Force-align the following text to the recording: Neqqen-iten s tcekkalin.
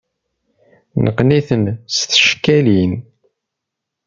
Neqqen-iten 1.03 1.63
s 1.95 1.97
tcekkalin. 2.09 2.93